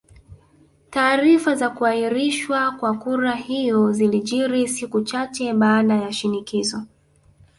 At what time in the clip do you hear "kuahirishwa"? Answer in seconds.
1.69-2.71